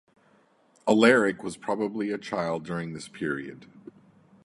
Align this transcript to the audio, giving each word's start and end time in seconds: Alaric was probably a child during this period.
Alaric 0.87 1.43
was 1.43 1.57
probably 1.57 2.09
a 2.09 2.17
child 2.17 2.65
during 2.65 2.93
this 2.93 3.07
period. 3.07 3.67